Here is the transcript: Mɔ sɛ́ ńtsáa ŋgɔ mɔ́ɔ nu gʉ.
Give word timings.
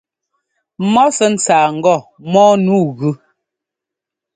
Mɔ 0.93 1.03
sɛ́ 1.15 1.29
ńtsáa 1.33 1.67
ŋgɔ 1.77 1.95
mɔ́ɔ 2.31 2.51
nu 2.65 2.75
gʉ. 2.97 3.09